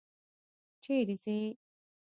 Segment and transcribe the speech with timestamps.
[0.83, 1.37] چیري ځې؟